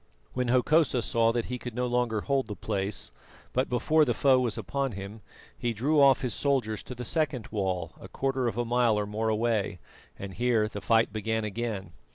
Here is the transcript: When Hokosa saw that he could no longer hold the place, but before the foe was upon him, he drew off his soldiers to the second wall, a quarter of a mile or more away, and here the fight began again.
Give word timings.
When 0.33 0.47
Hokosa 0.47 1.03
saw 1.03 1.31
that 1.31 1.45
he 1.45 1.59
could 1.59 1.75
no 1.75 1.85
longer 1.85 2.21
hold 2.21 2.47
the 2.47 2.55
place, 2.55 3.11
but 3.53 3.69
before 3.69 4.03
the 4.03 4.15
foe 4.15 4.39
was 4.39 4.57
upon 4.57 4.93
him, 4.93 5.21
he 5.55 5.73
drew 5.73 5.99
off 6.01 6.21
his 6.21 6.33
soldiers 6.33 6.81
to 6.85 6.95
the 6.95 7.05
second 7.05 7.49
wall, 7.51 7.91
a 8.01 8.07
quarter 8.07 8.47
of 8.47 8.57
a 8.57 8.65
mile 8.65 8.97
or 8.97 9.05
more 9.05 9.29
away, 9.29 9.77
and 10.17 10.33
here 10.33 10.67
the 10.67 10.81
fight 10.81 11.13
began 11.13 11.43
again. 11.45 11.91